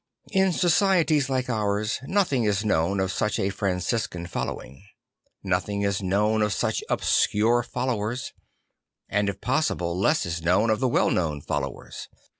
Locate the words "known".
2.65-2.99, 6.01-6.41, 10.41-10.71, 11.11-11.39